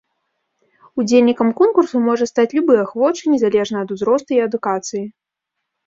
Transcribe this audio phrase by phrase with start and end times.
[1.03, 5.03] Удзельнікам конкурсу можа стаць любы ахвочы незалежна ад узросту і адукацыі.